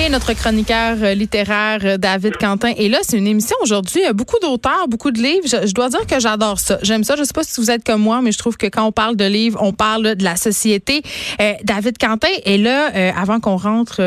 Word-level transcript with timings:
Et 0.00 0.08
notre 0.08 0.32
chroniqueur 0.32 0.96
euh, 1.02 1.12
littéraire 1.12 1.80
euh, 1.84 1.98
David 1.98 2.38
Quentin 2.38 2.70
est 2.70 2.88
là. 2.88 2.98
C'est 3.02 3.18
une 3.18 3.26
émission 3.26 3.54
aujourd'hui. 3.62 4.00
Beaucoup 4.14 4.38
d'auteurs, 4.40 4.88
beaucoup 4.88 5.10
de 5.10 5.18
livres. 5.18 5.46
Je, 5.46 5.74
dois 5.74 5.90
dire 5.90 6.06
que 6.06 6.18
j'adore 6.18 6.58
ça. 6.58 6.78
J'aime 6.82 7.04
ça. 7.04 7.16
Je 7.16 7.24
sais 7.24 7.34
pas 7.34 7.44
si 7.44 7.60
vous 7.60 7.70
êtes 7.70 7.84
comme 7.84 8.00
moi, 8.00 8.22
mais 8.22 8.32
je 8.32 8.38
trouve 8.38 8.56
que 8.56 8.66
quand 8.66 8.84
on 8.84 8.92
parle 8.92 9.16
de 9.16 9.26
livres, 9.26 9.58
on 9.62 9.74
parle 9.74 10.14
de 10.14 10.24
la 10.24 10.36
société. 10.36 11.02
Euh, 11.40 11.52
David 11.64 11.98
Quentin 11.98 12.28
est 12.46 12.56
là 12.56 12.86
avant 13.14 13.40
qu'on 13.40 13.56
rentre 13.56 13.98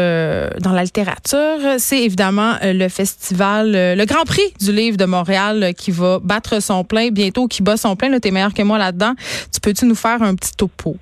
dans 0.60 0.72
la 0.72 0.84
littérature. 0.84 1.60
C'est 1.78 2.02
évidemment 2.02 2.56
le 2.64 2.88
festival, 2.88 3.72
le 3.74 4.06
Grand 4.06 4.24
Prix 4.24 4.42
du 4.60 4.72
livre 4.72 4.98
de 4.98 5.06
Montréal 5.06 5.74
qui 5.78 5.92
va 5.92 6.20
battre 6.20 6.62
son 6.62 6.84
plein 6.84 7.10
bientôt, 7.10 7.48
qui 7.48 7.62
bat 7.62 7.78
son 7.78 7.96
plein. 7.96 8.20
Tu 8.20 8.28
es 8.28 8.32
meilleur 8.32 8.54
que 8.54 8.64
moi 8.64 8.78
là-dedans. 8.78 9.14
Tu 9.54 9.60
peux-tu 9.60 9.86
nous 9.86 9.96
faire 9.96 10.22
un 10.24 10.36
petit 10.36 10.54
topo? 10.58 10.98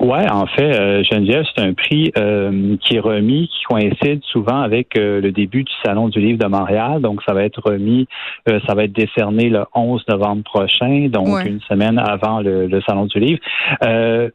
Ouais, 0.00 0.30
en 0.30 0.46
fait, 0.46 0.78
euh, 0.78 1.02
Geneviève, 1.02 1.44
c'est 1.56 1.62
un 1.62 1.72
prix 1.72 2.12
euh, 2.16 2.76
qui 2.80 2.96
est 2.96 3.00
remis, 3.00 3.48
qui 3.48 3.64
coïncide 3.64 4.22
souvent 4.30 4.60
avec 4.60 4.96
euh, 4.96 5.20
le 5.20 5.32
début 5.32 5.64
du 5.64 5.72
Salon 5.84 6.08
du 6.08 6.20
Livre 6.20 6.38
de 6.38 6.46
Montréal. 6.46 7.00
Donc, 7.00 7.20
ça 7.26 7.34
va 7.34 7.42
être 7.42 7.60
remis, 7.64 8.06
ça 8.46 8.74
va 8.74 8.84
être 8.84 8.92
décerné 8.92 9.48
le 9.48 9.64
11 9.74 10.04
novembre 10.08 10.44
prochain, 10.44 11.08
donc 11.10 11.44
une 11.44 11.60
semaine 11.62 11.98
avant 11.98 12.40
le, 12.40 12.68
Salon 12.86 13.06
du 13.06 13.18
Livre. 13.18 13.40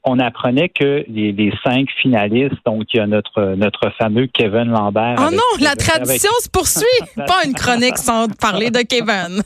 on 0.03 0.19
apprenait 0.19 0.69
que 0.69 1.05
les, 1.07 1.53
cinq 1.65 1.87
finalistes, 2.01 2.57
donc 2.65 2.83
il 2.93 2.97
y 2.97 2.99
a 2.99 3.07
notre 3.07 3.55
notre 3.55 3.89
fameux 3.97 4.27
Kevin 4.27 4.65
Lambert. 4.65 5.15
Oh 5.19 5.31
non, 5.31 5.63
la 5.63 5.75
tradition 5.75 6.29
se 6.39 6.49
poursuit. 6.49 6.83
Pas 7.15 7.45
une 7.45 7.53
chronique 7.53 7.97
sans 7.97 8.27
parler 8.39 8.69
de 8.69 8.79
Kevin. 8.79 9.41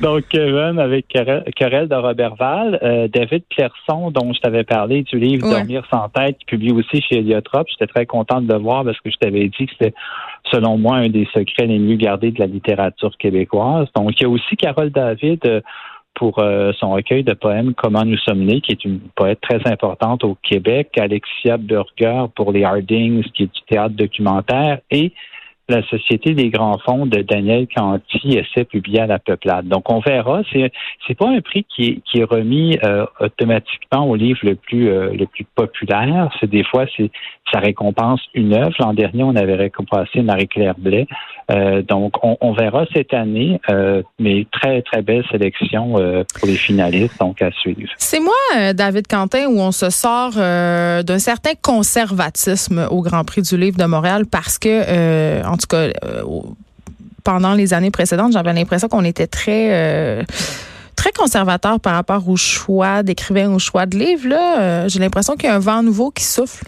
donc 0.00 0.24
Kevin 0.28 0.78
avec 0.78 1.06
Querelle 1.08 1.88
de 1.88 1.94
Robertval, 1.94 3.08
David 3.12 3.44
Clerson, 3.50 4.10
dont 4.10 4.32
je 4.32 4.40
t'avais 4.40 4.64
parlé 4.64 5.04
du 5.12 5.18
livre 5.18 5.48
Dormir 5.48 5.84
sans 5.92 6.08
tête, 6.08 6.38
qui 6.38 6.46
publie 6.46 6.72
aussi 6.72 7.02
chez 7.02 7.18
Eliotrop. 7.18 7.66
J'étais 7.68 7.86
très 7.86 8.06
contente 8.06 8.46
de 8.46 8.52
le 8.52 8.58
voir 8.58 8.84
parce 8.84 8.98
que 9.00 9.10
je 9.10 9.16
t'avais 9.16 9.48
dit 9.48 9.66
que 9.66 9.72
c'était, 9.72 9.94
selon 10.50 10.78
moi, 10.78 10.96
un 10.96 11.08
des 11.08 11.28
secrets 11.32 11.66
les 11.66 11.78
mieux 11.78 11.96
gardés 11.96 12.30
de 12.30 12.40
la 12.40 12.46
littérature 12.46 13.16
québécoise. 13.18 13.88
Donc, 13.94 14.18
il 14.18 14.22
y 14.22 14.26
a 14.26 14.28
aussi 14.28 14.56
Carole 14.56 14.90
David 14.90 15.40
euh, 15.44 15.60
pour 16.14 16.38
euh, 16.38 16.72
son 16.78 16.92
recueil 16.92 17.24
de 17.24 17.34
poèmes 17.34 17.74
Comment 17.74 18.04
nous 18.04 18.18
sommes 18.18 18.44
nés, 18.44 18.60
qui 18.60 18.72
est 18.72 18.84
une 18.84 19.00
poète 19.14 19.40
très 19.42 19.60
importante 19.70 20.24
au 20.24 20.36
Québec, 20.42 20.90
Alexia 20.98 21.58
Burger 21.58 22.26
pour 22.34 22.52
les 22.52 22.64
Hardings, 22.64 23.22
qui 23.34 23.44
est 23.44 23.54
du 23.54 23.60
théâtre 23.68 23.94
documentaire, 23.94 24.78
et 24.90 25.12
la 25.68 25.82
Société 25.88 26.34
des 26.34 26.50
grands 26.50 26.78
fonds 26.84 27.06
de 27.06 27.22
Daniel 27.22 27.66
Canty, 27.74 28.38
essai 28.38 28.64
publié 28.64 29.00
à 29.00 29.06
la 29.06 29.18
Peuplade. 29.18 29.68
Donc, 29.68 29.90
on 29.90 30.00
verra. 30.00 30.42
C'est 30.52 30.72
c'est 31.06 31.14
pas 31.14 31.28
un 31.28 31.40
prix 31.40 31.64
qui 31.74 31.84
est, 31.84 32.00
qui 32.04 32.18
est 32.18 32.24
remis 32.24 32.78
euh, 32.84 33.06
automatiquement 33.20 34.08
au 34.08 34.16
livre 34.16 34.40
le 34.42 34.56
plus 34.56 34.88
euh, 34.88 35.12
le 35.12 35.26
plus 35.26 35.44
populaire. 35.54 36.30
C'est 36.40 36.50
des 36.50 36.64
fois 36.64 36.86
c'est 36.96 37.10
ça 37.52 37.60
récompense 37.60 38.20
une 38.34 38.54
œuvre. 38.54 38.72
L'an 38.78 38.94
dernier, 38.94 39.24
on 39.24 39.36
avait 39.36 39.56
récompensé 39.56 40.22
Marie-Claire 40.22 40.74
Blais. 40.78 41.06
Euh, 41.50 41.82
donc, 41.82 42.14
on, 42.22 42.52
verra 42.52 42.86
cette 42.94 43.12
année, 43.12 43.60
mais 44.18 44.46
très 44.52 44.80
très 44.82 45.02
belle 45.02 45.24
sélection 45.30 45.92
pour 45.92 46.46
les 46.46 46.54
finalistes, 46.54 47.18
donc 47.20 47.42
à 47.42 47.50
suivre. 47.50 47.90
C'est 47.98 48.20
moi, 48.20 48.72
David 48.72 49.06
Quentin, 49.06 49.48
où 49.48 49.58
on 49.58 49.72
se 49.72 49.90
sort 49.90 50.32
d'un 50.32 51.18
certain 51.18 51.52
conservatisme 51.60 52.86
au 52.90 53.02
Grand 53.02 53.24
Prix 53.24 53.42
du 53.42 53.58
livre 53.58 53.76
de 53.76 53.84
Montréal 53.84 54.24
parce 54.30 54.58
que 54.58 55.42
en 55.52 55.56
tout 55.56 55.66
cas, 55.68 55.90
euh, 56.04 56.22
pendant 57.24 57.54
les 57.54 57.74
années 57.74 57.90
précédentes, 57.90 58.32
j'avais 58.32 58.52
l'impression 58.52 58.88
qu'on 58.88 59.04
était 59.04 59.26
très 59.26 59.68
euh, 59.72 60.22
très 60.96 61.12
conservateur 61.12 61.78
par 61.78 61.94
rapport 61.94 62.26
au 62.28 62.36
choix 62.36 63.02
d'écrivain, 63.02 63.52
au 63.52 63.58
choix 63.58 63.86
de 63.86 63.98
livres. 63.98 64.32
Euh, 64.32 64.88
j'ai 64.88 64.98
l'impression 64.98 65.34
qu'il 65.34 65.48
y 65.48 65.52
a 65.52 65.56
un 65.56 65.60
vent 65.60 65.82
nouveau 65.82 66.10
qui 66.10 66.24
souffle. 66.24 66.64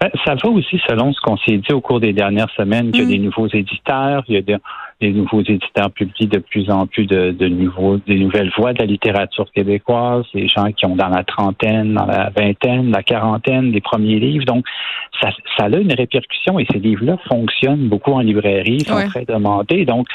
Ben, 0.00 0.10
ça 0.24 0.34
va 0.34 0.48
aussi 0.50 0.80
selon 0.86 1.12
ce 1.12 1.20
qu'on 1.20 1.36
s'est 1.38 1.56
dit 1.56 1.72
au 1.72 1.80
cours 1.80 1.98
des 1.98 2.12
dernières 2.12 2.50
semaines, 2.56 2.92
qu'il 2.92 3.00
y 3.00 3.04
a 3.04 3.06
mm. 3.06 3.10
des 3.10 3.18
nouveaux 3.18 3.48
éditeurs, 3.48 4.22
il 4.28 4.34
y 4.34 4.54
a 4.54 4.58
des, 5.00 5.12
nouveaux 5.12 5.40
éditeurs 5.40 5.90
publient 5.90 6.26
de 6.26 6.38
plus 6.38 6.70
en 6.70 6.86
plus 6.86 7.06
de, 7.06 7.48
nouveaux, 7.48 7.98
des 7.98 8.18
nouvelles 8.18 8.50
voix 8.56 8.72
de 8.72 8.78
la 8.78 8.86
littérature 8.86 9.50
québécoise, 9.52 10.24
des 10.34 10.48
gens 10.48 10.72
qui 10.72 10.86
ont 10.86 10.96
dans 10.96 11.08
la 11.08 11.24
trentaine, 11.24 11.94
dans 11.94 12.06
la 12.06 12.30
vingtaine, 12.30 12.90
la 12.90 13.02
quarantaine, 13.02 13.72
des 13.72 13.80
premiers 13.80 14.18
livres. 14.18 14.44
Donc, 14.44 14.64
ça, 15.20 15.30
ça 15.56 15.64
a 15.64 15.76
une 15.76 15.92
répercussion 15.92 16.58
et 16.58 16.66
ces 16.70 16.78
livres-là 16.78 17.16
fonctionnent 17.28 17.88
beaucoup 17.88 18.12
en 18.12 18.20
librairie, 18.20 18.80
sont 18.80 19.06
très 19.08 19.24
demandés. 19.24 19.84
Donc, 19.84 20.06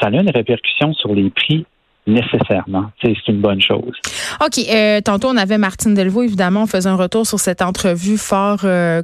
ça 0.00 0.08
a 0.08 0.10
une 0.10 0.30
répercussion 0.30 0.92
sur 0.94 1.14
les 1.14 1.30
prix 1.30 1.66
nécessairement. 2.06 2.90
C'est 3.02 3.14
une 3.28 3.40
bonne 3.40 3.60
chose. 3.60 3.94
OK. 4.40 4.58
Euh, 4.68 5.00
tantôt, 5.00 5.28
on 5.28 5.36
avait 5.36 5.58
Martine 5.58 5.94
Delvaux, 5.94 6.22
évidemment. 6.22 6.62
On 6.62 6.66
faisait 6.66 6.88
un 6.88 6.96
retour 6.96 7.26
sur 7.26 7.40
cette 7.40 7.62
entrevue 7.62 8.18
fort, 8.18 8.60
euh, 8.64 9.02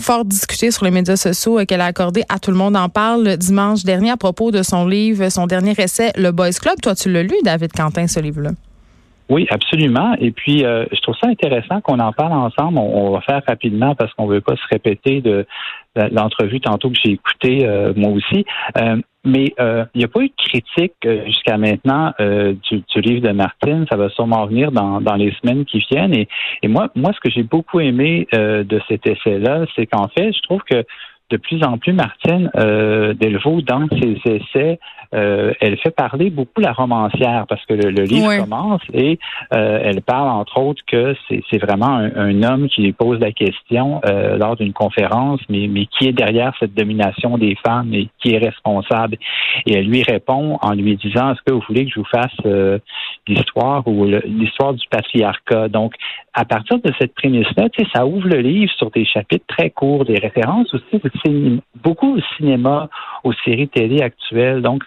fort 0.00 0.24
discutée 0.24 0.70
sur 0.70 0.84
les 0.84 0.90
médias 0.90 1.16
sociaux 1.16 1.58
euh, 1.58 1.64
qu'elle 1.64 1.80
a 1.80 1.86
accordée 1.86 2.22
à 2.28 2.38
Tout 2.38 2.50
le 2.50 2.56
monde 2.56 2.76
en 2.76 2.88
parle 2.88 3.36
dimanche 3.36 3.82
dernier 3.82 4.10
à 4.10 4.16
propos 4.16 4.50
de 4.50 4.62
son 4.62 4.86
livre, 4.86 5.28
son 5.30 5.46
dernier 5.46 5.74
essai, 5.78 6.12
Le 6.16 6.30
Boys 6.30 6.52
Club. 6.60 6.76
Toi, 6.82 6.94
tu 6.94 7.10
l'as 7.10 7.22
lu, 7.22 7.34
David 7.44 7.72
Quentin, 7.72 8.06
ce 8.06 8.20
livre-là? 8.20 8.50
Oui, 9.28 9.46
absolument. 9.50 10.14
Et 10.20 10.30
puis, 10.30 10.64
euh, 10.64 10.86
je 10.92 11.00
trouve 11.00 11.16
ça 11.20 11.28
intéressant 11.28 11.80
qu'on 11.80 11.98
en 11.98 12.12
parle 12.12 12.32
ensemble. 12.32 12.78
On, 12.78 13.10
va 13.10 13.20
faire 13.22 13.42
rapidement 13.46 13.94
parce 13.96 14.12
qu'on 14.14 14.26
veut 14.26 14.40
pas 14.40 14.54
se 14.54 14.66
répéter 14.70 15.20
de, 15.20 15.46
l'entrevue 16.12 16.60
tantôt 16.60 16.90
que 16.90 16.96
j'ai 17.02 17.12
écouté 17.12 17.66
euh, 17.66 17.92
moi 17.96 18.10
aussi. 18.10 18.44
Euh, 18.78 18.96
mais 19.24 19.54
il 19.58 19.98
n'y 19.98 20.04
a 20.04 20.08
pas 20.08 20.20
eu 20.20 20.28
de 20.28 20.34
critique 20.36 20.94
jusqu'à 21.26 21.56
maintenant 21.56 22.12
du, 22.20 23.00
livre 23.00 23.26
de 23.26 23.32
Martine. 23.32 23.84
Ça 23.90 23.96
va 23.96 24.08
sûrement 24.10 24.46
venir 24.46 24.70
dans, 24.70 25.16
les 25.16 25.34
semaines 25.42 25.64
qui 25.64 25.84
viennent. 25.90 26.14
Et, 26.14 26.28
et 26.62 26.68
moi, 26.68 26.90
moi, 26.94 27.10
ce 27.12 27.18
que 27.18 27.30
j'ai 27.34 27.42
beaucoup 27.42 27.80
aimé 27.80 28.28
de 28.32 28.80
cet 28.86 29.04
essai-là, 29.04 29.66
c'est 29.74 29.86
qu'en 29.86 30.06
fait, 30.16 30.32
je 30.32 30.40
trouve 30.42 30.60
que 30.62 30.84
de 31.30 31.36
plus 31.36 31.62
en 31.64 31.78
plus, 31.78 31.92
Martine 31.92 32.50
euh, 32.56 33.14
Delvaux, 33.14 33.60
dans 33.60 33.86
ses 34.00 34.18
essais, 34.24 34.78
euh, 35.14 35.52
elle 35.60 35.76
fait 35.78 35.90
parler 35.90 36.30
beaucoup 36.30 36.60
la 36.60 36.72
romancière 36.72 37.46
parce 37.48 37.64
que 37.66 37.74
le, 37.74 37.90
livre 38.04 38.36
commence 38.38 38.82
et 38.92 39.18
euh, 39.54 39.80
elle 39.82 40.02
parle 40.02 40.28
entre 40.28 40.58
autres 40.58 40.82
que 40.86 41.14
c'est 41.28 41.58
vraiment 41.58 41.96
un, 41.96 42.42
homme 42.42 42.68
qui 42.68 42.82
lui 42.82 42.92
pose 42.92 43.18
la 43.20 43.32
question 43.32 44.00
euh, 44.04 44.36
lors 44.36 44.56
d'une 44.56 44.72
conférence, 44.72 45.40
mais, 45.48 45.68
mais 45.68 45.86
qui 45.86 46.08
est 46.08 46.12
derrière 46.12 46.52
cette 46.58 46.74
domination 46.74 47.38
des 47.38 47.56
femmes 47.64 47.94
et 47.94 48.08
qui 48.20 48.34
est 48.34 48.38
responsable. 48.38 49.16
Et 49.66 49.74
elle 49.74 49.86
lui 49.86 50.02
répond 50.02 50.58
en 50.60 50.72
lui 50.72 50.96
disant 50.96 51.32
Est-ce 51.32 51.42
que 51.46 51.52
vous 51.52 51.62
voulez 51.68 51.86
que 51.86 51.92
je 51.92 52.00
vous 52.00 52.06
fasse 52.06 52.80
l'histoire 53.28 53.86
ou 53.86 54.04
l'histoire 54.04 54.74
du 54.74 54.86
patriarcat 54.88 55.68
Donc, 55.68 55.94
à 56.32 56.44
partir 56.44 56.78
de 56.78 56.92
cette 56.98 57.14
prémisse-là, 57.14 57.68
ça 57.94 58.06
ouvre 58.06 58.28
le 58.28 58.40
livre 58.40 58.72
sur 58.74 58.90
des 58.90 59.04
chapitres 59.04 59.46
très 59.48 59.70
courts, 59.70 60.04
des 60.04 60.18
références 60.18 60.72
aussi 60.74 61.60
beaucoup 61.82 62.16
au 62.16 62.20
cinéma, 62.36 62.88
aux 63.24 63.32
séries 63.44 63.68
télé 63.68 64.02
actuelles. 64.02 64.62
Donc, 64.62 64.84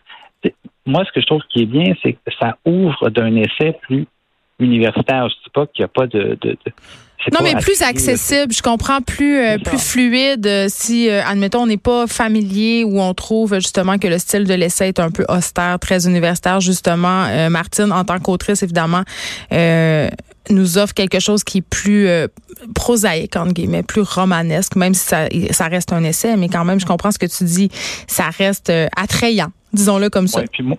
moi, 0.85 1.03
ce 1.05 1.11
que 1.11 1.21
je 1.21 1.25
trouve 1.25 1.41
qui 1.49 1.63
est 1.63 1.65
bien, 1.65 1.93
c'est 2.01 2.13
que 2.13 2.31
ça 2.39 2.57
ouvre 2.65 3.09
d'un 3.09 3.35
essai 3.35 3.77
plus 3.81 4.07
universitaire. 4.59 5.29
Je 5.29 5.35
ne 5.35 5.43
dis 5.43 5.49
pas 5.53 5.65
qu'il 5.67 5.81
n'y 5.81 5.85
a 5.85 5.87
pas 5.87 6.07
de, 6.07 6.37
non, 7.33 7.39
mais 7.43 7.55
plus 7.55 7.81
accessible, 7.81 8.53
je 8.53 8.61
comprends, 8.61 9.01
plus 9.01 9.37
euh, 9.37 9.57
plus 9.57 9.77
fluide. 9.77 10.47
Euh, 10.47 10.67
si, 10.69 11.09
euh, 11.09 11.21
admettons, 11.25 11.63
on 11.63 11.67
n'est 11.67 11.77
pas 11.77 12.07
familier 12.07 12.83
ou 12.85 13.01
on 13.01 13.13
trouve 13.13 13.55
justement 13.55 13.97
que 13.97 14.07
le 14.07 14.17
style 14.17 14.45
de 14.45 14.53
l'essai 14.53 14.87
est 14.87 14.99
un 14.99 15.11
peu 15.11 15.25
austère, 15.27 15.79
très 15.79 16.07
universitaire, 16.07 16.61
justement, 16.61 17.27
Martine, 17.49 17.91
en 17.91 18.05
tant 18.05 18.19
qu'autrice, 18.19 18.63
évidemment, 18.63 19.03
nous 20.49 20.77
offre 20.77 20.93
quelque 20.93 21.19
chose 21.19 21.43
qui 21.43 21.59
est 21.59 21.67
plus 21.69 22.07
prosaïque, 22.73 23.35
entre 23.35 23.53
guillemets, 23.53 23.83
plus 23.83 24.01
romanesque, 24.01 24.75
même 24.75 24.93
si 24.93 25.05
ça, 25.05 25.27
ça 25.51 25.67
reste 25.67 25.93
un 25.93 26.03
essai, 26.03 26.35
mais 26.37 26.47
quand 26.47 26.65
même, 26.65 26.79
je 26.79 26.85
comprends 26.85 27.11
ce 27.11 27.19
que 27.19 27.25
tu 27.25 27.43
dis, 27.43 27.69
ça 28.07 28.29
reste 28.29 28.71
attrayant, 28.95 29.51
disons-le 29.73 30.09
comme 30.09 30.27
ça. 30.27 30.43
Moi, 30.59 30.77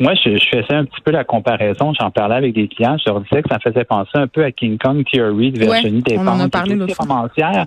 je, 0.00 0.36
je, 0.36 0.48
faisais 0.48 0.74
un 0.74 0.84
petit 0.84 1.00
peu 1.02 1.10
la 1.10 1.24
comparaison. 1.24 1.92
J'en 1.98 2.10
parlais 2.10 2.36
avec 2.36 2.54
des 2.54 2.68
clients. 2.68 2.96
Je 2.98 3.10
leur 3.10 3.20
disais 3.20 3.42
que 3.42 3.48
ça 3.48 3.56
me 3.56 3.70
faisait 3.70 3.84
penser 3.84 4.10
un 4.14 4.26
peu 4.26 4.44
à 4.44 4.52
King 4.52 4.78
Kong 4.78 5.04
Theory 5.10 5.52
de 5.52 5.60
Virginie 5.60 5.96
ouais, 5.98 6.16
Despentes, 6.16 6.40
on 6.40 6.48
parlé 6.48 6.78
qui 6.86 6.94
romancière 6.94 7.66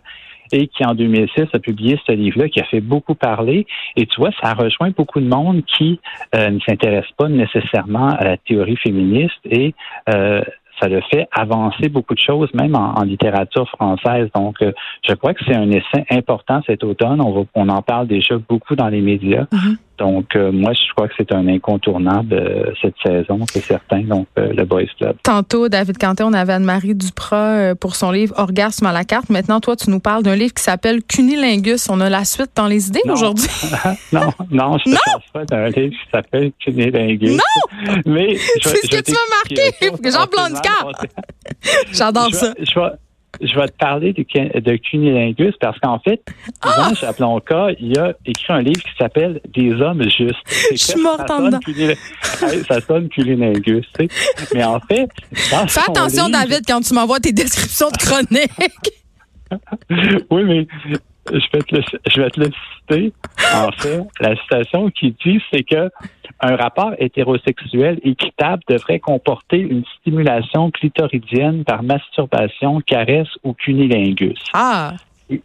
et 0.52 0.68
qui, 0.68 0.86
en 0.86 0.96
2006, 0.96 1.48
a 1.54 1.60
publié 1.60 2.00
ce 2.06 2.12
livre-là 2.12 2.50
qui 2.50 2.60
a 2.60 2.66
fait 2.66 2.82
beaucoup 2.82 3.16
parler. 3.16 3.68
Et 3.96 4.06
tu 4.06 4.20
vois, 4.20 4.32
ça 4.42 4.54
rejoint 4.54 4.92
beaucoup 4.92 5.20
de 5.20 5.28
monde 5.28 5.64
qui 5.66 6.00
euh, 6.36 6.50
ne 6.50 6.60
s'intéresse 6.60 7.10
pas 7.18 7.28
nécessairement 7.28 8.10
à 8.10 8.24
la 8.24 8.38
théorie 8.38 8.78
féministe 8.78 9.40
et 9.46 9.74
euh, 10.10 10.42
ça 10.82 10.88
le 10.88 11.02
fait 11.12 11.28
avancer 11.32 11.90
beaucoup 11.90 12.14
de 12.14 12.20
choses, 12.20 12.50
même 12.54 12.76
en, 12.76 13.04
littérature 13.04 13.68
française. 13.70 14.30
Donc, 14.34 14.62
euh, 14.62 14.72
je 15.08 15.14
crois 15.14 15.34
que 15.34 15.44
c'est 15.46 15.56
un 15.56 15.70
essai 15.70 16.06
important 16.10 16.62
cet 16.66 16.84
automne. 16.84 17.22
On, 17.22 17.32
va, 17.32 17.42
on 17.54 17.70
en 17.70 17.82
parle 17.82 18.08
déjà 18.08 18.38
beaucoup 18.38 18.76
dans 18.76 18.88
les 18.88 19.02
médias. 19.02 19.44
Mm-hmm. 19.52 19.76
Donc, 20.00 20.36
euh, 20.36 20.52
moi, 20.52 20.74
je 20.74 20.94
crois 20.94 21.08
que 21.08 21.14
c'est 21.18 21.32
un 21.32 21.48
incontournable 21.48 22.34
euh, 22.34 22.72
cette 22.82 22.96
saison, 23.06 23.40
c'est 23.52 23.64
certain. 23.64 24.02
Donc, 24.02 24.28
le 24.38 24.64
Boys 24.64 24.84
Club. 24.98 25.18
Tantôt, 25.24 25.70
David 25.70 25.98
Canté, 25.98 26.24
on 26.24 26.34
avait 26.34 26.54
Anne-Marie 26.54 26.96
Duprat 26.96 27.76
pour 27.76 27.96
son 27.96 28.12
livre 28.12 28.34
Orgasme 28.38 28.86
à 28.86 28.94
la 28.94 29.04
carte. 29.04 29.30
Maintenant, 29.30 29.60
toi, 29.60 29.76
tu 29.76 29.90
nous 29.90 30.00
parles 30.00 30.24
d'un 30.24 30.36
livre 30.36 30.54
qui 30.54 30.64
s'appelle 30.64 31.04
Cunilingus. 31.04 31.90
On 31.90 32.00
a 32.02 32.10
la 32.10 32.26
suite 32.26 32.52
dans 32.56 32.68
les 32.68 32.88
idées 32.88 33.02
aujourd'hui? 33.10 33.48
non, 34.14 34.32
non, 34.52 34.78
je 34.86 34.92
ne 34.92 34.96
pense 34.96 35.24
pas 35.34 35.46
d'un 35.46 35.68
livre 35.68 35.92
qui 35.92 36.12
s'appelle 36.12 36.52
Cunilingus. 36.60 37.38
Non! 37.38 37.94
Mais 38.06 38.36
c'est 38.62 38.86
ce 38.86 38.90
que 38.90 39.02
tu 39.02 39.12
m'as 39.12 39.18
marqué, 39.38 40.10
Jean 40.10 40.26
Blondica. 40.26 40.70
J'adore 41.92 42.34
ça. 42.34 42.54
Je 42.60 42.80
je 43.42 43.60
vais 43.60 43.68
te 43.68 43.78
parler 43.78 44.14
de, 44.14 44.60
de 44.60 44.76
cunilingus 44.78 45.56
parce 45.60 45.80
qu'en 45.80 46.00
fait, 46.00 46.22
dans 46.64 46.94
Chaplonka, 46.94 47.70
il 47.80 47.98
a 47.98 48.14
écrit 48.26 48.54
un 48.54 48.62
livre 48.62 48.82
qui 48.82 48.96
s'appelle 48.98 49.42
Des 49.54 49.72
hommes 49.74 50.04
justes. 50.04 50.38
Je 50.72 50.78
suis 50.78 51.02
morte 51.02 51.30
en 51.30 51.44
dedans. 51.44 51.60
ça 52.68 52.82
sonne 52.82 53.10
cunilingus, 53.10 53.86
tu 53.98 54.08
sais. 54.08 54.48
Mais 54.54 54.64
en 54.64 54.80
fait, 54.80 55.10
Fais 55.34 55.82
attention, 55.88 56.30
David, 56.30 56.62
quand 56.68 56.82
tu 56.82 56.94
m'envoies 56.94 57.20
tes 57.20 57.32
descriptions 57.34 57.90
de 57.90 57.98
chroniques. 57.98 58.92
oui, 60.30 60.44
mais 60.44 60.68
je 61.32 61.46
vais, 61.54 61.64
te 61.64 61.76
le, 61.76 61.82
je 62.08 62.22
vais 62.22 62.30
te 62.30 62.40
le 62.40 62.50
citer. 62.80 63.14
En 63.54 63.72
fait, 63.78 64.06
la 64.20 64.36
citation 64.36 64.90
qui 64.90 65.16
dit, 65.24 65.42
c'est 65.52 65.64
que 65.64 65.90
un 66.42 66.56
rapport 66.56 66.94
hétérosexuel 66.98 68.00
équitable 68.04 68.64
devrait 68.68 69.00
comporter 69.00 69.60
une 69.60 69.84
stimulation 70.00 70.72
clitoridienne 70.72 71.64
par 71.66 71.84
masturbation, 71.84 72.82
caresse 72.82 73.28
ou 73.44 73.54
cunilingus. 73.54 74.40
Ah. 74.54 74.94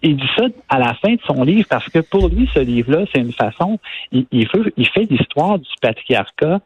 Il, 0.02 0.16
dit 0.16 0.30
ça 0.36 0.44
à 0.70 0.78
la 0.78 0.94
fin 0.94 1.12
de 1.12 1.20
son 1.26 1.42
livre 1.42 1.66
parce 1.68 1.88
que 1.90 1.98
pour 1.98 2.28
lui, 2.28 2.48
ce 2.54 2.60
livre-là, 2.60 3.04
c'est 3.12 3.20
une 3.20 3.32
façon, 3.32 3.78
il, 4.12 4.26
il, 4.32 4.48
il 4.76 4.88
fait 4.88 5.04
l'histoire 5.10 5.58
du 5.58 5.68
patriarcat 5.82 6.60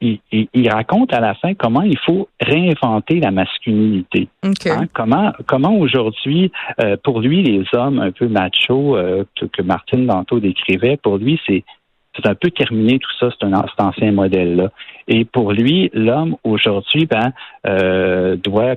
il, 0.00 0.68
raconte 0.70 1.12
à 1.12 1.20
la 1.20 1.34
fin 1.34 1.54
comment 1.54 1.82
il 1.82 1.98
faut 1.98 2.28
réinventer 2.40 3.20
la 3.20 3.30
masculinité. 3.30 4.28
Hein, 4.42 4.86
comment, 4.92 5.32
comment 5.46 5.76
aujourd'hui, 5.76 6.52
euh, 6.80 6.96
pour 7.02 7.20
lui, 7.20 7.42
les 7.42 7.64
hommes 7.72 7.98
un 8.00 8.10
peu 8.10 8.28
machos 8.28 8.96
euh, 8.96 9.24
que, 9.34 9.62
Martine 9.62 10.06
Danto 10.06 10.38
décrivait, 10.40 10.96
pour 10.96 11.18
lui, 11.18 11.40
c'est 11.46 11.64
c'est 12.14 12.26
un 12.26 12.34
peu 12.34 12.50
terminé 12.50 12.98
tout 12.98 13.10
ça, 13.20 13.28
c'est 13.30 13.46
un 13.46 13.62
cet 13.68 13.80
ancien 13.80 14.10
modèle-là. 14.10 14.70
Et 15.06 15.26
pour 15.26 15.52
lui, 15.52 15.90
l'homme 15.92 16.36
aujourd'hui, 16.44 17.04
ben, 17.04 17.32
euh, 17.66 18.36
doit 18.36 18.76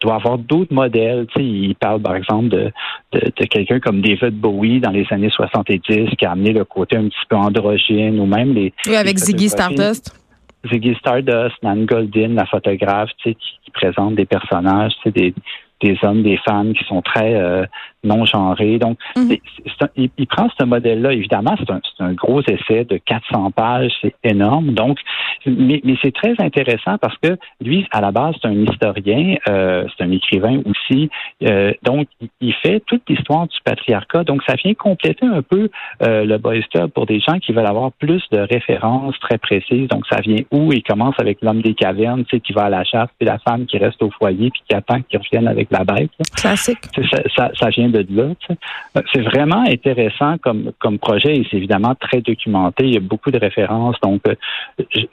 doit 0.00 0.16
avoir 0.16 0.38
d'autres 0.38 0.72
modèles. 0.72 1.26
Tu 1.34 1.42
sais, 1.42 1.44
il 1.44 1.74
parle, 1.74 2.00
par 2.00 2.14
exemple, 2.14 2.48
de, 2.48 2.70
de, 3.12 3.44
quelqu'un 3.46 3.80
comme 3.80 4.02
David 4.02 4.38
Bowie 4.38 4.78
dans 4.78 4.90
les 4.90 5.06
années 5.10 5.30
70 5.30 5.80
qui 6.16 6.24
a 6.24 6.32
amené 6.32 6.52
le 6.52 6.64
côté 6.64 6.96
un 6.96 7.08
petit 7.08 7.26
peu 7.28 7.36
androgyne 7.36 8.20
ou 8.20 8.26
même 8.26 8.52
les... 8.52 8.72
Oui, 8.86 8.94
avec 8.94 9.16
Ziggy 9.16 9.48
Stardust. 9.48 10.14
Ziggy 10.64 10.94
Stardust, 10.96 11.62
Nan 11.62 11.86
Goldin, 11.86 12.34
la 12.34 12.46
photographe, 12.46 13.10
tu 13.18 13.30
sais, 13.30 13.34
qui, 13.34 13.58
qui 13.64 13.70
présente 13.70 14.14
des 14.14 14.26
personnages, 14.26 14.92
tu 14.96 15.02
sais, 15.04 15.10
des, 15.12 15.34
des 15.80 15.98
hommes, 16.02 16.22
des 16.22 16.38
femmes 16.38 16.72
qui 16.72 16.84
sont 16.84 17.02
très 17.02 17.34
euh, 17.34 17.64
non 18.06 18.24
genrés. 18.24 18.78
Donc, 18.78 18.98
mhm. 19.16 19.36
il, 19.96 20.26
prend 20.26 20.48
ce 20.58 20.64
modèle-là. 20.64 21.12
Évidemment, 21.12 21.54
c'est 21.58 21.70
un, 21.70 21.80
un, 22.00 22.12
gros 22.12 22.40
essai 22.42 22.84
de 22.84 22.98
400 22.98 23.50
pages, 23.50 23.92
c'est 24.00 24.14
énorme. 24.24 24.72
Donc, 24.72 24.98
mais, 25.44 25.80
mais 25.84 25.96
c'est 26.02 26.14
très 26.14 26.34
intéressant 26.38 26.98
parce 26.98 27.16
que 27.18 27.36
lui, 27.60 27.86
à 27.90 28.00
la 28.00 28.12
base, 28.12 28.34
c'est 28.40 28.48
un 28.48 28.62
historien, 28.62 29.36
euh, 29.48 29.84
c'est 29.96 30.04
un 30.04 30.10
écrivain 30.10 30.60
aussi. 30.64 31.10
Euh, 31.42 31.72
donc, 31.82 32.08
il 32.40 32.54
fait 32.54 32.80
toute 32.86 33.02
l'histoire 33.08 33.46
du 33.46 33.56
patriarcat. 33.64 34.24
Donc, 34.24 34.42
ça 34.46 34.54
vient 34.54 34.74
compléter 34.74 35.26
un 35.26 35.42
peu 35.42 35.68
euh, 36.02 36.24
le 36.24 36.38
Boys 36.38 36.62
Club 36.72 36.90
pour 36.90 37.06
des 37.06 37.20
gens 37.20 37.38
qui 37.38 37.52
veulent 37.52 37.66
avoir 37.66 37.92
plus 37.92 38.22
de 38.30 38.38
références 38.38 39.18
très 39.20 39.38
précises. 39.38 39.88
Donc, 39.88 40.06
ça 40.10 40.20
vient 40.20 40.42
où? 40.50 40.72
Il 40.72 40.82
commence 40.82 41.14
avec 41.18 41.38
l'homme 41.42 41.62
des 41.62 41.74
cavernes, 41.74 42.24
tu 42.24 42.36
sais, 42.36 42.40
qui 42.40 42.52
va 42.52 42.64
à 42.64 42.70
la 42.70 42.84
chasse, 42.84 43.08
puis 43.18 43.26
la 43.26 43.38
femme 43.38 43.66
qui 43.66 43.78
reste 43.78 44.02
au 44.02 44.10
foyer, 44.10 44.50
puis 44.50 44.62
qui 44.68 44.74
attend 44.74 45.00
qu'il 45.02 45.18
revienne 45.18 45.48
avec 45.48 45.65
la 45.70 45.84
bête. 45.84 46.10
Classique. 46.34 46.78
Ça, 47.36 47.50
ça, 47.58 47.68
vient 47.70 47.88
de 47.88 48.06
là. 48.10 48.28
C'est 49.12 49.22
vraiment 49.22 49.64
intéressant 49.68 50.36
comme, 50.38 50.72
comme 50.78 50.98
projet 50.98 51.36
et 51.36 51.46
c'est 51.50 51.56
évidemment 51.56 51.94
très 51.94 52.20
documenté. 52.20 52.84
Il 52.84 52.94
y 52.94 52.96
a 52.96 53.00
beaucoup 53.00 53.30
de 53.30 53.38
références. 53.38 53.96
Donc, 54.02 54.22
euh, 54.26 54.34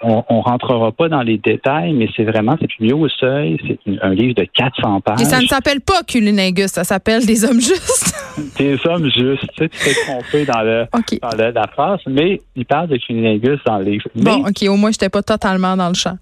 on, 0.02 0.24
on 0.30 0.42
rentrera 0.42 0.92
pas 0.92 1.10
dans 1.10 1.22
les 1.22 1.38
détails, 1.38 1.94
mais 1.94 2.08
c'est 2.16 2.24
vraiment, 2.24 2.56
c'est 2.60 2.68
publié 2.68 2.94
au 2.94 3.08
seuil. 3.10 3.58
C'est 3.68 3.80
un 4.02 4.14
livre 4.14 4.36
de 4.36 4.46
400 4.46 5.02
pages. 5.02 5.22
Et 5.22 5.26
ça 5.26 5.40
ne 5.40 5.46
s'appelle 5.46 5.82
pas 5.82 6.04
Culiningus, 6.08 6.72
ça 6.72 6.84
s'appelle 6.84 7.26
Des 7.26 7.44
hommes 7.46 7.62
justes. 7.62 8.14
des 8.58 8.78
hommes 8.86 9.10
justes. 9.12 9.48
Tu 9.56 9.64
sais, 9.64 9.70
tu 9.70 9.80
t'es 9.84 9.94
trompé 10.06 10.46
dans, 10.46 10.62
le, 10.62 10.86
dans 11.22 11.62
la 11.62 11.68
phrase, 11.68 12.00
mais 12.08 12.42
il 12.56 12.66
parle 12.66 12.88
de 12.88 12.98
Culiningus 12.98 13.60
dans 13.66 13.78
le 13.78 13.86
livre. 13.86 14.06
Bon, 14.16 14.46
OK, 14.48 14.68
au 14.68 14.76
moins, 14.76 14.92
je 14.92 14.96
n'étais 14.96 15.10
pas 15.10 15.24
totalement 15.24 15.76
dans 15.76 15.90
le 15.90 15.96
champ. 15.96 16.18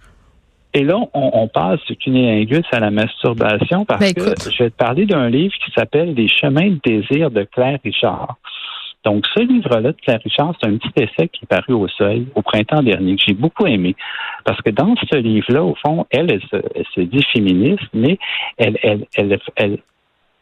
Et 0.74 0.84
là, 0.84 0.96
on, 1.14 1.48
passe 1.50 1.84
du 1.86 1.98
cunilingus 1.98 2.66
à 2.72 2.80
la 2.80 2.92
masturbation 2.92 3.84
parce 3.84 4.00
ben, 4.00 4.14
que 4.14 4.50
je 4.50 4.64
vais 4.64 4.70
te 4.70 4.76
parler 4.78 5.06
d'un 5.06 5.30
livre 5.30 5.54
qui 5.54 5.72
s'appelle 5.72 6.14
Les 6.14 6.30
chemins 6.30 6.70
de 6.70 6.80
désir 6.84 7.30
de 7.30 7.44
Claire 7.44 7.80
Richard. 7.84 8.38
Donc, 9.04 9.26
ce 9.36 9.42
livre-là 9.42 9.92
de 9.92 9.98
Claire 10.02 10.22
Richard, 10.24 10.54
c'est 10.62 10.70
un 10.70 10.78
petit 10.78 10.92
essai 10.96 11.28
qui 11.28 11.44
est 11.44 11.48
paru 11.48 11.74
au 11.74 11.88
seuil 11.90 12.28
au 12.36 12.42
printemps 12.42 12.84
dernier, 12.84 13.16
que 13.16 13.24
j'ai 13.28 13.34
beaucoup 13.34 13.66
aimé. 13.66 13.96
Parce 14.46 14.62
que 14.62 14.70
dans 14.70 14.96
ce 14.96 15.18
livre-là, 15.18 15.64
au 15.64 15.76
fond, 15.76 16.06
elle, 16.10 16.32
elle, 16.32 16.86
se, 16.94 17.02
dit 17.02 17.24
féministe, 17.34 17.84
mais 17.94 18.18
elle, 18.58 18.78
elle, 18.82 19.08
elle, 19.16 19.40
elle 19.56 19.80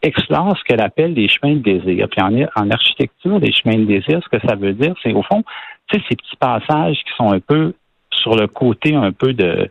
explore 0.01 0.55
ce 0.57 0.63
qu'elle 0.63 0.81
appelle 0.81 1.13
les 1.13 1.27
chemins 1.27 1.55
de 1.55 1.61
désir. 1.61 2.07
Puis 2.09 2.21
en, 2.21 2.35
en 2.55 2.69
architecture, 2.69 3.39
les 3.39 3.51
chemins 3.51 3.77
de 3.77 3.85
désir, 3.85 4.19
ce 4.23 4.37
que 4.37 4.45
ça 4.47 4.55
veut 4.55 4.73
dire, 4.73 4.93
c'est 5.01 5.13
au 5.13 5.23
fond, 5.23 5.43
tu 5.87 5.97
sais, 5.97 6.05
ces 6.09 6.15
petits 6.15 6.37
passages 6.37 6.97
qui 6.97 7.13
sont 7.17 7.31
un 7.31 7.39
peu 7.39 7.73
sur 8.11 8.35
le 8.35 8.47
côté 8.47 8.95
un 8.95 9.11
peu 9.11 9.33
de 9.33 9.69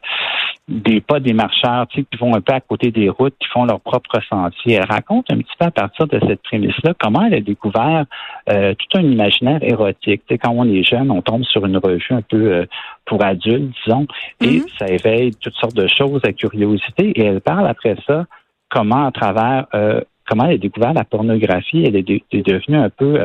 des 0.69 1.01
pas 1.01 1.19
des 1.19 1.33
marcheurs, 1.33 1.87
tu 1.89 2.01
sais, 2.01 2.07
qui 2.11 2.19
vont 2.19 2.35
un 2.35 2.43
peu 2.43 2.53
à 2.53 2.61
côté 2.61 2.91
des 2.91 3.09
routes, 3.09 3.35
qui 3.41 3.49
font 3.49 3.65
leur 3.65 3.81
propre 3.81 4.21
sentier. 4.29 4.75
Elle 4.75 4.85
raconte 4.85 5.31
un 5.31 5.39
petit 5.39 5.57
peu 5.59 5.67
à 5.67 5.71
partir 5.71 6.07
de 6.07 6.21
cette 6.27 6.43
prémisse-là 6.43 6.95
comment 7.01 7.25
elle 7.25 7.35
a 7.35 7.41
découvert 7.41 8.05
euh, 8.51 8.75
tout 8.75 8.99
un 8.99 9.03
imaginaire 9.03 9.63
érotique. 9.63 10.23
Tu 10.27 10.35
sais, 10.35 10.39
quand 10.39 10.53
on 10.55 10.69
est 10.69 10.83
jeune, 10.83 11.11
on 11.11 11.23
tombe 11.23 11.45
sur 11.45 11.65
une 11.65 11.79
revue 11.79 12.05
un 12.11 12.23
peu 12.23 12.53
euh, 12.53 12.67
pour 13.07 13.25
adultes, 13.25 13.75
disons, 13.85 14.07
et 14.43 14.59
mm-hmm. 14.59 14.79
ça 14.79 14.89
éveille 14.89 15.31
toutes 15.41 15.57
sortes 15.57 15.77
de 15.77 15.87
choses, 15.87 16.21
la 16.23 16.35
curiosité. 16.35 17.13
Et 17.19 17.25
elle 17.25 17.41
parle 17.41 17.67
après 17.67 17.97
ça 18.07 18.27
comment, 18.69 19.07
à 19.07 19.11
travers, 19.11 19.67
euh, 19.75 20.03
comment 20.29 20.45
elle 20.45 20.57
a 20.57 20.59
découvert 20.59 20.93
la 20.93 21.05
pornographie. 21.05 21.85
Elle 21.85 21.97
est, 21.97 22.11
est 22.11 22.47
devenue 22.47 22.77
un 22.77 22.91
peu 22.91 23.19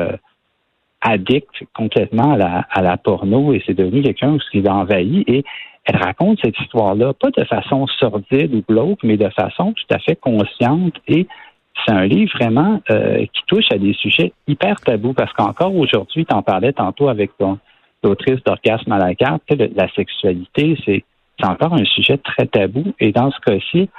addict 1.04 1.50
complètement 1.74 2.32
à 2.32 2.36
la, 2.36 2.66
à 2.70 2.82
la 2.82 2.96
porno 2.96 3.52
et 3.52 3.62
c'est 3.64 3.74
devenu 3.74 4.02
quelqu'un 4.02 4.38
qui 4.50 4.62
l'a 4.62 4.74
envahi 4.74 5.22
et 5.26 5.44
elle 5.84 5.96
raconte 5.96 6.38
cette 6.42 6.58
histoire-là, 6.60 7.12
pas 7.12 7.30
de 7.30 7.44
façon 7.44 7.86
sordide 7.86 8.54
ou 8.54 8.62
glauque, 8.66 9.00
mais 9.02 9.18
de 9.18 9.28
façon 9.28 9.74
tout 9.74 9.94
à 9.94 9.98
fait 9.98 10.16
consciente. 10.16 10.94
Et 11.08 11.26
c'est 11.84 11.92
un 11.92 12.06
livre 12.06 12.32
vraiment 12.40 12.80
euh, 12.90 13.26
qui 13.26 13.42
touche 13.46 13.66
à 13.70 13.76
des 13.76 13.92
sujets 13.92 14.32
hyper 14.48 14.80
tabous 14.80 15.12
parce 15.12 15.32
qu'encore 15.34 15.76
aujourd'hui, 15.76 16.24
tu 16.24 16.34
en 16.34 16.42
parlais 16.42 16.72
tantôt 16.72 17.08
avec 17.08 17.32
l'autrice 18.02 18.42
d'Orgasme 18.44 18.92
à 18.92 18.98
la 18.98 19.14
carte, 19.14 19.42
la 19.50 19.88
sexualité, 19.94 20.78
c'est 20.86 21.04
encore 21.42 21.74
un 21.74 21.84
sujet 21.84 22.16
très 22.16 22.46
tabou. 22.46 22.94
Et 22.98 23.12
dans 23.12 23.30
ce 23.30 23.40
cas-ci, 23.40 23.90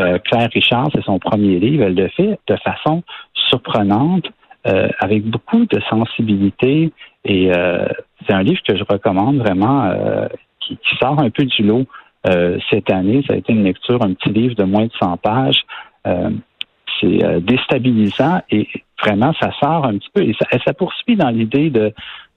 euh, 0.00 0.18
Claire 0.20 0.48
Richard, 0.52 0.88
c'est 0.94 1.04
son 1.04 1.18
premier 1.18 1.58
livre, 1.58 1.84
elle 1.84 1.94
le 1.94 2.08
fait 2.08 2.38
de 2.46 2.56
façon 2.56 3.02
surprenante, 3.34 4.26
euh, 4.66 4.88
avec 4.98 5.24
beaucoup 5.24 5.66
de 5.66 5.78
sensibilité. 5.90 6.90
Et 7.26 7.54
euh, 7.54 7.84
c'est 8.26 8.32
un 8.32 8.42
livre 8.42 8.62
que 8.66 8.74
je 8.74 8.84
recommande 8.88 9.36
vraiment, 9.36 9.84
euh, 9.84 10.26
qui, 10.58 10.78
sort 10.98 11.18
un 11.18 11.28
peu 11.28 11.44
du 11.44 11.62
lot 11.62 11.86
cette 12.70 12.90
année. 12.90 13.22
Ça 13.28 13.34
a 13.34 13.36
été 13.36 13.52
une 13.52 13.64
lecture, 13.64 14.02
un 14.02 14.14
petit 14.14 14.30
livre 14.30 14.54
de 14.54 14.64
moins 14.64 14.86
de 14.86 14.92
100 14.98 15.18
pages. 15.18 15.62
c'est 16.98 17.42
déstabilisant 17.42 18.40
et 18.50 18.66
vraiment, 19.02 19.34
ça 19.38 19.52
sort 19.60 19.84
un 19.84 19.98
petit 19.98 20.08
peu. 20.14 20.22
Et 20.22 20.34
ça, 20.40 20.46
ça 20.64 20.72
poursuit 20.72 21.16
dans 21.16 21.28
l'idée 21.28 21.68
de, 21.68 21.92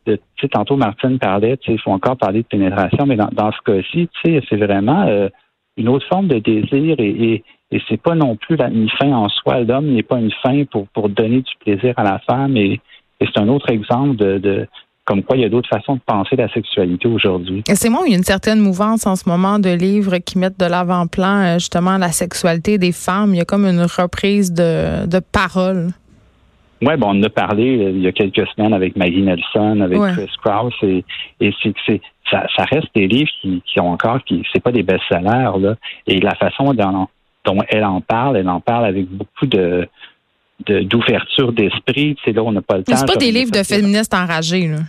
de 0.05 0.17
tu 0.17 0.21
sais, 0.41 0.49
tantôt 0.49 0.75
Martine 0.75 1.19
parlait, 1.19 1.57
il 1.65 1.79
faut 1.79 1.91
encore 1.91 2.17
parler 2.17 2.41
de 2.41 2.47
pénétration, 2.47 3.05
mais 3.05 3.15
dans, 3.15 3.29
dans 3.31 3.53
ce 3.53 3.61
cas-ci, 3.63 4.09
c'est 4.25 4.57
vraiment 4.57 5.29
une 5.77 5.87
autre 5.87 6.05
forme 6.07 6.27
de 6.27 6.39
désir 6.39 6.99
et, 6.99 7.09
et, 7.09 7.43
et 7.71 7.81
c'est 7.87 8.01
pas 8.01 8.15
non 8.15 8.35
plus 8.35 8.55
la, 8.55 8.69
une 8.69 8.89
fin 8.89 9.11
en 9.11 9.27
soi. 9.29 9.59
L'homme 9.61 9.87
n'est 9.87 10.03
pas 10.03 10.19
une 10.19 10.31
fin 10.41 10.63
pour, 10.65 10.87
pour 10.89 11.09
donner 11.09 11.41
du 11.41 11.51
plaisir 11.59 11.93
à 11.97 12.03
la 12.03 12.19
femme. 12.19 12.55
Et, 12.57 12.79
c'est 13.19 13.39
un 13.39 13.47
autre 13.47 13.71
exemple 13.71 14.15
de, 14.15 14.37
de 14.37 14.67
comme 15.03 15.23
quoi 15.23 15.37
il 15.37 15.41
y 15.41 15.45
a 15.45 15.49
d'autres 15.49 15.69
façons 15.69 15.95
de 15.95 16.01
penser 16.05 16.35
la 16.35 16.49
sexualité 16.49 17.07
aujourd'hui. 17.07 17.63
C'est 17.65 17.89
moi, 17.89 18.01
il 18.05 18.11
y 18.11 18.13
a 18.13 18.17
une 18.17 18.23
certaine 18.23 18.59
mouvance 18.59 19.07
en 19.07 19.15
ce 19.15 19.27
moment 19.27 19.57
de 19.57 19.69
livres 19.69 20.17
qui 20.17 20.37
mettent 20.37 20.59
de 20.59 20.65
l'avant-plan 20.65 21.39
euh, 21.39 21.53
justement 21.55 21.97
la 21.97 22.11
sexualité 22.11 22.77
des 22.77 22.91
femmes. 22.91 23.33
Il 23.33 23.37
y 23.37 23.41
a 23.41 23.45
comme 23.45 23.65
une 23.65 23.81
reprise 23.81 24.53
de, 24.53 25.07
de 25.07 25.19
parole. 25.19 25.87
Oui, 26.83 26.95
bon, 26.97 27.07
on 27.07 27.19
en 27.19 27.23
a 27.23 27.29
parlé 27.29 27.77
euh, 27.77 27.89
il 27.89 28.01
y 28.01 28.07
a 28.07 28.11
quelques 28.11 28.47
semaines 28.49 28.73
avec 28.73 28.95
Maggie 28.95 29.23
Nelson, 29.23 29.81
avec 29.81 29.99
Chris 30.13 30.29
Krauss, 30.43 30.75
et, 30.83 31.03
et 31.39 31.51
c'est 31.63 32.01
ça, 32.29 32.45
ça, 32.55 32.65
reste 32.65 32.89
des 32.93 33.07
livres 33.07 33.31
qui, 33.41 33.63
qui 33.65 33.79
ont 33.79 33.89
encore, 33.89 34.23
qui 34.25 34.43
c'est 34.53 34.61
pas 34.61 34.71
des 34.71 34.83
best-sellers 34.83 35.59
là, 35.59 35.75
et 36.05 36.19
la 36.19 36.35
façon 36.35 36.73
dont, 36.73 37.07
dont 37.47 37.59
elle 37.69 37.85
en 37.85 38.01
parle, 38.01 38.37
elle 38.37 38.49
en 38.49 38.59
parle 38.59 38.85
avec 38.85 39.07
beaucoup 39.07 39.47
de 39.47 39.87
d'ouverture 40.65 41.53
d'esprit. 41.53 42.17
C'est 42.25 42.31
là, 42.31 42.43
on 42.43 42.51
n'a 42.51 42.63
pas 42.63 42.77
le 42.77 42.83
temps. 42.83 42.95
C'est 42.95 43.05
pas 43.05 43.15
des 43.15 43.31
livres 43.31 43.51
de 43.51 43.63
féministes 43.63 44.13
enragés, 44.13 44.67
là. 44.67 44.79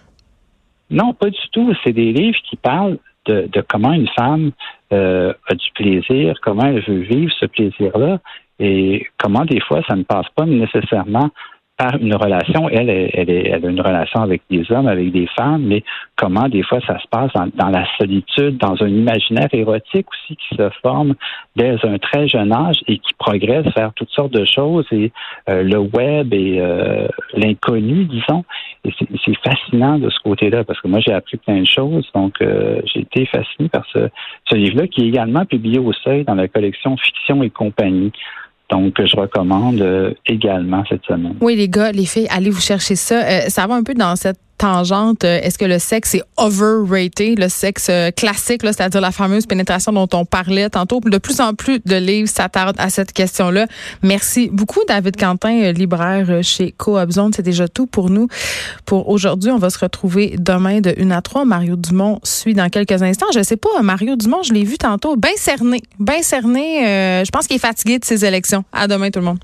Non, 0.91 1.13
pas 1.13 1.29
du 1.29 1.49
tout. 1.53 1.75
C'est 1.85 1.93
des 1.93 2.11
livres 2.13 2.39
qui 2.49 2.57
parlent 2.57 2.97
de, 3.27 3.49
comment 3.69 3.93
une 3.93 4.09
femme 4.19 4.53
euh, 4.93 5.35
a 5.47 5.55
du 5.55 5.71
plaisir, 5.75 6.39
comment 6.43 6.65
elle 6.65 6.83
veut 6.83 7.03
vivre 7.03 7.31
ce 7.39 7.45
plaisir-là, 7.45 8.19
et 8.59 9.07
comment 9.19 9.45
des 9.45 9.61
fois 9.61 9.83
ça 9.87 9.95
ne 9.95 10.03
passe 10.03 10.27
pas 10.35 10.47
nécessairement 10.47 11.29
par 11.79 11.97
une 12.01 12.17
relation, 12.17 12.69
elle, 12.69 12.91
elle, 12.91 13.31
elle, 13.31 13.65
a 13.65 13.69
une 13.69 13.81
relation 13.81 14.21
avec 14.21 14.43
des 14.51 14.71
hommes, 14.73 14.89
avec 14.89 15.13
des 15.13 15.29
femmes, 15.39 15.63
mais 15.63 15.85
comment 16.17 16.49
des 16.49 16.65
fois 16.65 16.81
ça 16.85 16.99
se 16.99 17.07
passe 17.09 17.31
dans, 17.55 17.69
la 17.69 17.87
solitude, 17.99 18.59
dans 18.59 18.75
un 18.83 18.89
imaginaire 18.89 19.49
érotique 19.53 20.07
aussi 20.13 20.37
qui 20.37 20.57
se 20.57 20.69
forme 20.83 21.15
dès 21.55 21.77
un 21.85 21.99
très 21.99 22.27
jeune 22.27 22.53
âge 22.53 22.81
et 22.89 22.99
qui 22.99 23.15
progresse 23.17 23.67
vers 23.77 23.93
toutes 23.95 24.11
sortes 24.11 24.33
de 24.33 24.45
choses 24.45 24.87
et 24.91 25.13
euh, 25.49 25.63
le 25.63 25.79
web 25.79 26.35
et 26.35 26.59
euh, 26.59 27.07
l'inconnu, 27.35 28.07
disons. 28.07 28.45
Et 28.85 28.93
c'est 29.25 29.39
fascinant 29.49 30.01
de 30.01 30.11
ce 30.11 30.19
côté-là 30.25 30.65
parce 30.65 30.81
que 30.81 30.89
moi 30.89 30.99
j'ai 30.99 31.13
appris 31.13 31.37
plein 31.37 31.61
de 31.61 31.67
choses, 31.67 32.11
donc 32.13 32.35
euh, 32.43 32.81
j'ai 32.93 33.01
été 33.01 33.25
fasciné 33.27 33.69
par 33.69 33.85
ce, 33.93 34.09
ce 34.51 34.57
livre-là 34.57 34.89
qui 34.89 35.03
est 35.03 35.09
également 35.09 35.45
publié 35.45 35.79
au 35.79 35.93
Seuil 35.93 36.25
dans 36.25 36.35
la 36.35 36.49
collection 36.49 36.97
Fiction 36.97 37.41
et 37.45 37.51
compagnie. 37.51 38.11
Donc, 38.71 38.95
je 39.03 39.17
recommande 39.17 39.81
euh, 39.81 40.13
également 40.27 40.85
cette 40.89 41.05
semaine. 41.07 41.35
Oui, 41.41 41.57
les 41.57 41.69
gars, 41.69 41.91
les 41.91 42.05
filles, 42.05 42.29
allez 42.31 42.51
vous 42.51 42.61
chercher 42.61 42.97
ça. 42.97 43.23
Euh, 43.25 43.41
ça 43.49 43.67
va 43.67 43.75
un 43.75 43.83
peu 43.83 43.95
dans 43.95 44.15
cette 44.17 44.39
tangente, 44.59 45.25
euh, 45.25 45.41
est-ce 45.41 45.57
que 45.57 45.65
le 45.65 45.79
sexe 45.79 46.15
est 46.17 46.23
overrated, 46.37 47.39
le 47.39 47.49
sexe 47.49 47.87
euh, 47.89 48.11
classique, 48.11 48.63
c'est-à-dire 48.63 49.01
la 49.01 49.13
fameuse 49.13 49.47
pénétration 49.47 49.93
dont 49.93 50.09
on 50.13 50.25
parlait 50.25 50.69
tantôt? 50.69 51.01
De 51.01 51.19
plus 51.19 51.41
en 51.41 51.55
plus 51.55 51.81
de 51.87 51.97
livres 51.97 52.29
s'attardent 52.29 52.79
à 52.79 52.91
cette 52.91 53.13
question-là. 53.13 53.67
Merci 54.03 54.51
beaucoup, 54.53 54.81
David 54.87 55.17
Quentin, 55.17 55.63
euh, 55.63 55.73
libraire 55.73 56.43
chez 56.43 56.73
Coop 56.73 57.11
Zone. 57.11 57.33
C'est 57.35 57.43
déjà 57.43 57.69
tout 57.69 57.87
pour 57.87 58.11
nous. 58.11 58.29
Pour 58.85 59.09
aujourd'hui, 59.09 59.51
on 59.51 59.59
va 59.59 59.71
se 59.71 59.79
retrouver 59.79 60.35
demain 60.39 60.81
de 60.81 60.95
1 60.99 61.11
à 61.13 61.23
3. 61.23 61.45
Mario 61.45 61.77
Dumont 61.77 62.21
suit 62.25 62.55
dans 62.55 62.69
quelques 62.69 63.03
instants. 63.03 63.27
Je 63.35 63.43
sais 63.43 63.57
pas, 63.57 63.81
Mario 63.83 64.17
Dumont, 64.17 64.43
je 64.43 64.53
l'ai 64.53 64.65
vu 64.65 64.77
tantôt, 64.77 65.17
bien 65.17 65.31
cerné, 65.37 65.83
bien 66.01 66.23
cerné. 66.23 67.25
je 67.25 67.31
pense 67.31 67.47
qu'il 67.47 67.57
est 67.57 67.61
fatigué 67.61 67.99
de 67.99 68.05
ses 68.05 68.25
élections. 68.25 68.65
À 68.73 68.89
demain, 68.89 69.11
tout 69.11 69.21
le 69.21 69.27
monde. 69.27 69.39